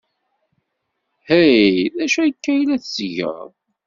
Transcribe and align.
Hey! 1.27 1.69
D 1.95 1.97
acu 2.03 2.19
akka 2.27 2.49
ay 2.51 2.61
la 2.67 2.77
tettged? 2.83 3.51